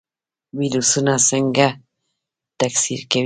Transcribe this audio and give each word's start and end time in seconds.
ویروسونه 0.59 1.13
څنګه 1.29 1.67
تکثیر 2.59 3.01
کوي؟ 3.11 3.19